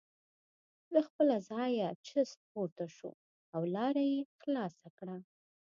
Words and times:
له 0.93 0.99
خپله 1.07 1.35
ځایه 1.49 1.87
چست 2.07 2.37
پورته 2.51 2.85
شو 2.95 3.11
او 3.55 3.61
لاره 3.75 4.03
یې 4.13 4.19
خلاصه 4.41 4.87
کړه. 4.97 5.17